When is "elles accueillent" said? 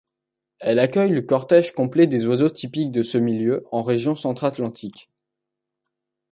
0.57-1.11